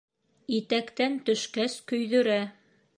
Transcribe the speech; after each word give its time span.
Итәктән 0.59 1.19
төшкәс 1.29 1.77
көйҙөрә. 1.93 2.41